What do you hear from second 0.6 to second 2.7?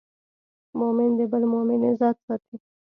مؤمن د بل مؤمن عزت ساتي.